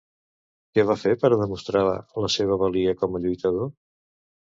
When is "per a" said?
1.23-1.37